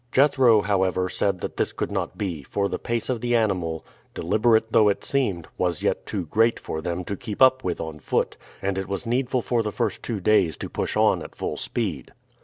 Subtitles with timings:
[0.11, 3.85] Jethro, however, said that this could not be, for the pace of the animal,
[4.15, 7.99] deliberate though it seemed, was yet too great for them to keep up with on
[7.99, 11.55] foot, and it was needful for the first two days to push on at full
[11.55, 12.13] speed.